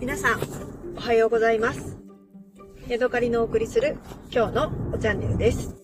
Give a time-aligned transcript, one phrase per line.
[0.00, 0.40] 皆さん、
[0.96, 1.98] おはようございます。
[2.88, 3.98] ヤドカリのお送りする
[4.32, 5.76] 今日のおチャンネルです。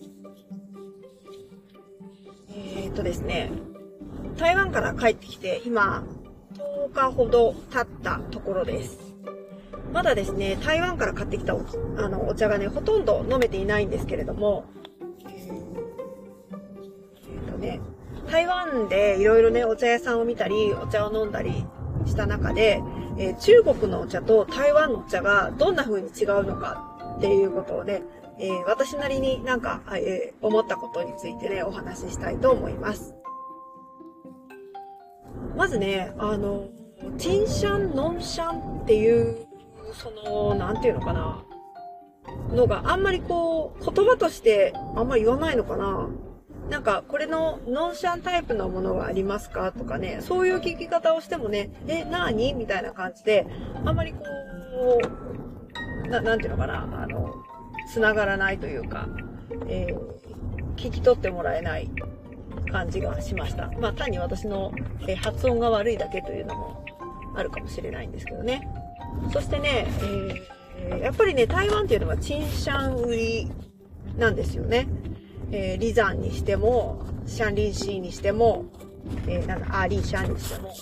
[2.49, 3.51] えー、っとですね、
[4.35, 6.03] 台湾から帰ってきて今、
[6.89, 8.97] 10日ほど経ったところです。
[9.93, 11.63] まだですね、台湾から買ってきたお
[11.97, 14.65] あのお茶がね、ほとんど飲めていないんですけれども、
[15.29, 15.61] えー
[17.49, 17.81] っとね、
[18.27, 21.67] 台湾でいろいろね、お茶屋さんを見たり、お茶を飲んだり
[22.07, 22.81] した中で、
[23.17, 28.03] えー中国のお茶と台湾のお茶がどんな風に違うのかっていうことをね、
[28.39, 33.15] えー私なりになんか、えー思ったことについてね、お話ししたいと思います。
[35.55, 36.69] まずね、あの、
[37.17, 39.47] チンシャン、ノンシャンっていう、
[39.93, 41.43] その、なんていうのかな、
[42.53, 46.09] のがあんまりこう、言葉としてあんまり言わないのかな。
[46.69, 49.71] なんか、これのノンシャンタイプのものがありますか？
[49.71, 52.53] とかね、そういう聞き方をしてもね、え、なーに？
[52.53, 53.47] みたいな感じで、
[53.85, 54.19] あんまりこ
[56.05, 57.33] う、ななんていうのかな、あの、
[57.93, 59.07] 繋がらないというか、
[59.67, 60.17] えー
[60.75, 61.89] 聞き取ってもらえない
[62.71, 63.71] 感じがしました。
[63.79, 64.71] まあ、単に私の、
[65.07, 66.85] えー発音が悪いだけというのも
[67.35, 68.67] あるかもしれないんですけどね。
[69.33, 73.51] そしてね、えーやっぱりね、台湾っていうのはチンシャン売り
[74.17, 74.87] なんですよね。
[75.51, 78.65] えー、リザンにしても、シャンリンシーにしても、
[79.27, 80.73] えーなんだ、アーリーシャンにしても、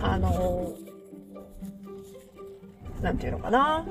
[0.00, 0.84] あのー
[3.02, 3.84] なんていうのかな。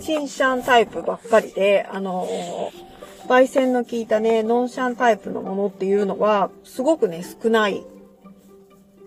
[0.00, 2.86] チンシャンタイプばっかりで、あのー
[3.28, 7.84] 焙煎の効いたね、ノンシャンタイプのものっていうのは、すごくね、少ない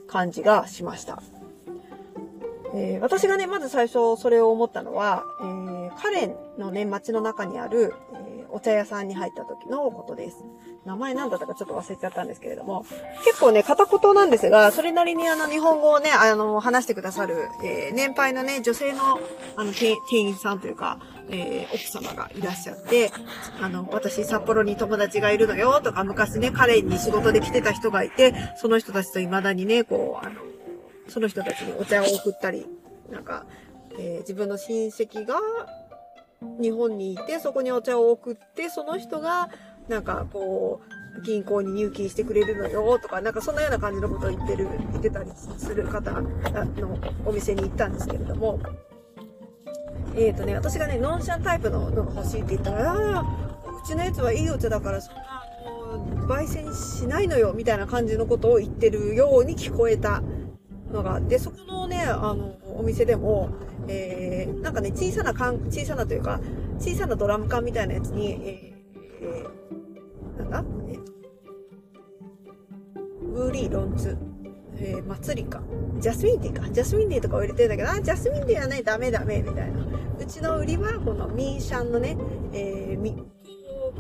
[0.08, 1.24] 感じがしました。
[2.76, 7.94] えー私がね、まず最初それを思ったのは、えーカレンのね、街の中にある、
[8.52, 10.44] お茶屋さんに入った時のことです。
[10.86, 12.86] 名前なんだったかちょっと忘れちゃったんですけれども、
[13.26, 19.20] 結構ね、片言なんですが、それなりにあの、日本語をね、あの、話してくださる、えー年配のね、女性の、
[19.56, 21.00] あの、店員さんというか、
[21.30, 23.12] えー奥様がいらっしゃって、
[23.62, 30.42] あの、私、札幌に友達がいるのよ、とか、昔ね、カレンに仕事で来てた人がいて、その人たちと未だにね、こう、あの、
[31.08, 32.66] その人たちにお茶を送ったり、
[33.12, 33.46] なんか、
[33.98, 35.36] えー自分の親戚が
[36.42, 39.50] 日本にいて、そこにお茶を送って、その人が、
[39.88, 40.82] なんかこ
[41.18, 48.60] う、銀行に入金してくれるのよ、とか、なんかそんなような感じのことを言ってる、言ってたりする方のお店に行ったんですけれども、
[50.16, 53.22] えっ、とね、私がね、ノンシャンタイプののが欲しいって言ったら、あ、
[53.84, 55.44] うちのやつはいいお茶だから、そんな、
[56.28, 60.22] 焙煎しないのよ、みたいな感じのことを言ってるように聞こえた
[60.92, 63.50] のがあって、そこのね、あの、お店でも、
[63.88, 66.40] えー、なんかね、小さな缶、小さなというか、
[66.80, 68.40] 小さなドラム缶みたいなやつに、えー、
[69.22, 70.64] えーなんだ？
[70.88, 74.18] えー、ウーリーロンツ、
[74.78, 75.62] えー、祭りか。
[76.00, 76.70] ジャスミンティーか。
[76.70, 79.86] ジャスミンティーとかを入れてるんだけど、あ、ジャスミンティーはね、ダメダメ、みたいな。
[80.18, 82.18] うちの売りは、このミーシャンのね、
[82.54, 83.22] えー、み、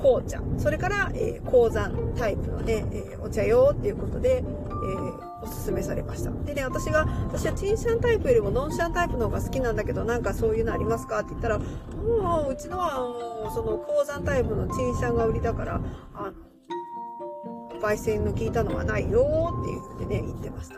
[0.02, 0.42] 紅茶。
[0.58, 6.32] それから、えー、鉱山タイプのね、えーお茶よっていうことで、えーおすすめされました。
[6.32, 15.82] でね、私が、私はチンシャンタイプよりもノンシャンタイプの方が好きなんだけど、なんかそういうのありますかって言ったら、もう、うちのは、もうその鉱山タイプのチンシャンが売りだから、
[16.14, 20.76] あの、焙煎の効いたのはないよっていうふうにね、言ってました。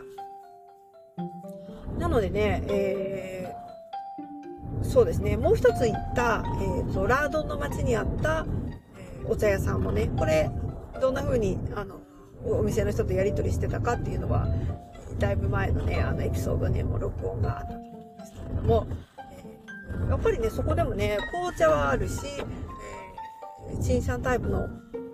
[1.98, 3.62] なのでね、えー
[4.84, 8.44] そうですね、もう一つ行った、えーと、ラードンの町にあった、
[9.28, 10.50] お茶屋さんもね、これ、
[11.00, 12.00] どんな風に、あの、
[12.44, 14.48] お店の人とやり取りしてたかっていうのは、
[15.18, 22.14] だいぶ前のね、あのエピソードにも録音があったんですけれども、えーやっぱりね、そこでもね、紅茶はあるし、
[23.70, 25.12] えー、チンシャンタイプの、えー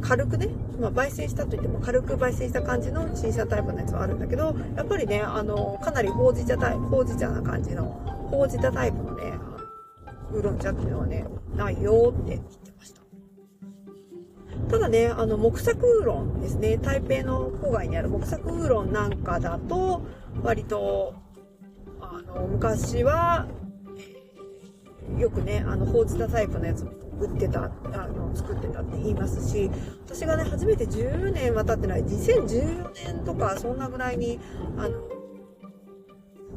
[0.00, 0.48] 軽くね、
[0.78, 7.84] まあ、焙煎したといっても軽く焙煎した感じのチンシャンタイプのやつはあるんだけど、やっぱりね、あの、かなりほうじ茶タイプ、ほうじ茶な感じの、
[8.30, 9.32] ほうじ茶タイプのね、
[10.32, 11.24] ウーロン茶っていうのはね、
[11.56, 13.05] ないよって言ってました。
[14.68, 16.76] ただね、あの、木作ウーロンですね。
[16.76, 20.02] 台北の郊外にある木作ウーロンなんかだと、
[20.42, 21.14] 割と、
[22.00, 23.46] あの、昔は、
[25.18, 26.90] よくね、あの、ほうじたタイプのやつも
[27.20, 27.68] 売ってた、あ
[28.08, 29.70] の、作ってたって言いますし、
[30.04, 34.40] 私がね、初めて10年は経ってない、2014年とか、そんなぐらいに、
[34.76, 35.15] あの、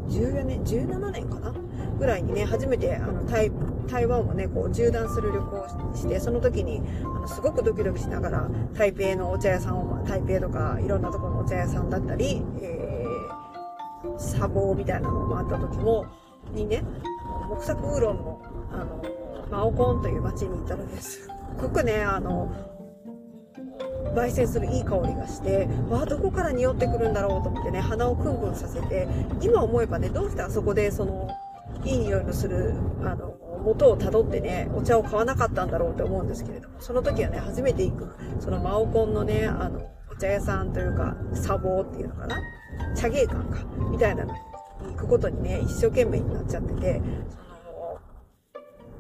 [0.08, 1.54] 14年、17年かな？
[2.00, 3.52] ぐらいにね、初めて、あの、台、
[3.88, 16.06] 台湾をね、こう、縦断する旅行をして、その時に、あの、すごくドキドキしながら、台北のお茶屋さんを、台北とか、いろんなところのお茶屋さんだったり、えー、砂防みたいなのを回った時も、
[16.54, 16.84] にね、
[17.50, 18.42] 木作ウーロンの、
[18.72, 19.04] あの、
[19.52, 21.24] マオコンという町に行ったのです。
[21.24, 21.30] す
[21.62, 22.50] ごくね、あの、
[24.14, 29.08] 焙煎するいい香りがして、わあ、どこから匂ってくるんだろうと思ってね、鼻をクンクンさせて、
[29.42, 31.30] 今思えばね、どうしてあそこでその、
[31.84, 39.82] いい匂いのする、あの、元をたどってね、お茶を買わなかったんだろうって思うんですけれども、その時はね、初めて行く、そのマオコンのね、あの、
[40.12, 41.16] お茶屋さんというか、
[41.46, 42.42] 茶房っていうのかな
[42.96, 44.40] 茶芸館か、みたいなのに
[44.92, 47.02] 行くことにね、一生懸命になっちゃってて、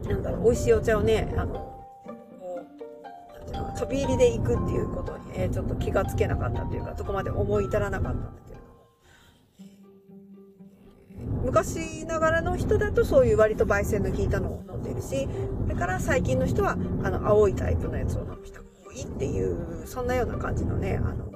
[0.03, 1.78] その、なんだろう、美味しいお茶をね、あ、の、
[3.79, 8.63] 飛び入りで行くっていうことにね、ちょっと気がつけなかったというか、どこまで思い至らなかったんだけれど
[11.33, 11.45] も。
[11.45, 15.29] 昔ながらの人だとそういう割と焙煎の効いたのを飲んでるし、
[15.63, 16.71] それから最近の人は、
[17.03, 21.31] あの、青いタイプのやつを飲む人が多いっていう、そんなような感じのね、あの、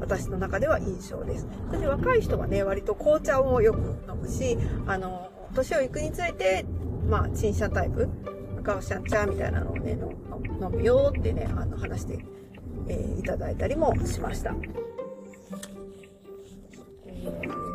[0.00, 1.46] 私の中では印象です。
[1.68, 3.78] それで若い人はね、割と紅茶をよく
[4.10, 4.58] 飲むし、
[4.88, 6.64] あの、年を行くにつれて、
[7.08, 8.08] まあ、陳謝タイプ、
[8.60, 9.98] 赤尾シャンチャーみたいなのをね、
[10.60, 12.24] 飲むよってね、あの、話して、
[12.88, 14.54] えー、いただいたりもしました。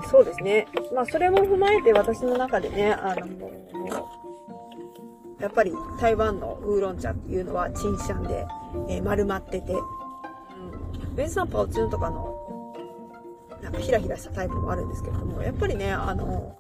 [0.10, 0.68] そうですね。
[0.94, 3.52] まあ、それも踏まえて私の中でね、あの、
[5.40, 8.46] やっぱり台湾のウーロン茶っていうのはチンシャンで、
[8.90, 12.74] えー、丸まってて、うん、ベンサンパオチュンとかの、
[13.62, 16.56] なんかヒラヒラしたタイプもあるんですけれども、やっぱりね、あの、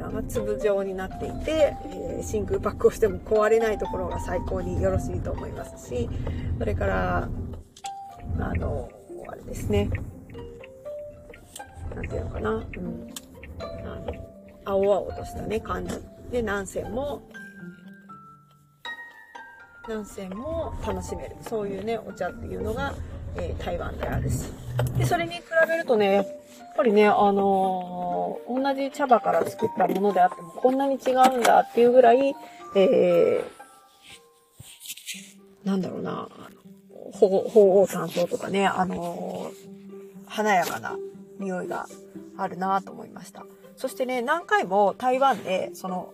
[0.00, 6.08] なんていうの、粒状になっていて、えー、真空パックをしても壊れないところが最高によろしいと思いますし、
[6.58, 7.28] それから、
[8.38, 8.88] あの、
[9.28, 9.90] あれですね、
[11.94, 12.64] なんていうのかな、うん、
[13.60, 14.30] あの、
[14.64, 15.94] 青々としたね、感じ。
[16.30, 17.28] で、南線も、
[19.86, 21.36] 南線も楽しめる。
[21.42, 22.94] そういうね、お茶っていうのが、
[23.36, 24.44] えー、台湾であるし。
[24.98, 26.26] で、それに比べるとね、やっ
[26.76, 32.34] ぱりね、あのー、同じ茶葉から作ったものであっても、こんなに違うんだっていうぐらい、
[32.74, 36.28] えー、なんだろうな、
[37.12, 40.96] 鳳凰山椒とかね、あのー、華やかな
[41.38, 41.86] 匂いが
[42.36, 43.44] あるなと思いました。
[43.76, 46.12] そしてね、何回も台湾で、その、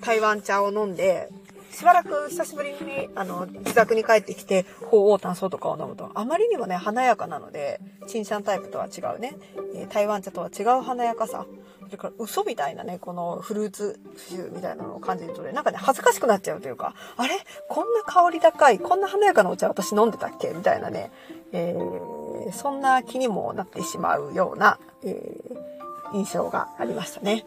[0.00, 1.28] 台湾茶を飲んで、
[1.76, 9.36] しばらく久しぶりに、あの、自宅に帰ってきて、鳳凰炭素とかを飲むと、あまりにもね、華やかなので、チンシャンタイプとは違うね、
[9.74, 11.44] え台湾茶とは違う華やかさ。
[11.84, 17.36] それから嘘みたいなね、このフルーツ臭みたいなのを感じるとね、なんかね、恥ずかしくなっちゃうというか、あれ？
[17.68, 20.48] こんな香り高い、こんな華やかなお茶私飲んでたっけ？
[20.48, 21.12] みたいなね、
[21.52, 27.44] えー、そんな気にもなってしまうような、えー、印象がありましたね。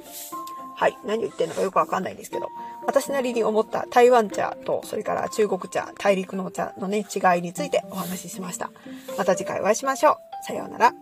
[0.75, 0.97] はい。
[1.03, 2.47] 何を言ってるのかよくわかんないんですけど、
[2.89, 8.71] 私なりに思った台湾茶と、それから中国茶、大陸のお茶のね、違いについてお話ししました。
[9.15, 10.45] また次回お会いしましょう。
[10.47, 10.93] さようなら。